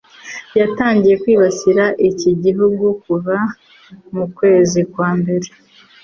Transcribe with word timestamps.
yatangiye 0.59 1.15
kwibasira 1.21 1.85
iki 2.09 2.31
gihugu 2.43 2.85
kuva 3.03 3.37
mu 4.13 4.25
kwezi 4.35 4.79
kwa 4.93 5.09
mbere. 5.19 5.47